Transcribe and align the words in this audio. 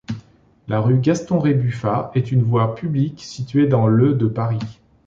La 0.67 0.79
rue 0.79 0.97
Gaston-Rébuffat 0.99 2.09
est 2.15 2.31
une 2.31 2.41
voie 2.41 2.73
publique 2.73 3.21
située 3.23 3.67
dans 3.67 3.85
le 3.85 4.15
de 4.15 4.25
Paris. 4.25 4.57